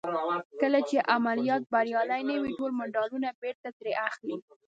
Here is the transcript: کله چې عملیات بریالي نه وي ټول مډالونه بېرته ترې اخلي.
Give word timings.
کله 0.61 0.79
چې 0.89 0.97
عملیات 1.15 1.63
بریالي 1.73 2.21
نه 2.29 2.35
وي 2.41 2.51
ټول 2.59 2.71
مډالونه 2.79 3.29
بېرته 3.41 3.69
ترې 3.79 3.93
اخلي. 4.07 4.35